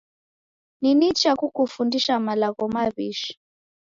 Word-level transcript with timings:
Ni 0.81 0.91
nicha 0.99 1.31
kukufundisha 1.39 2.15
malagho 2.25 2.65
maw'ishi. 2.75 3.33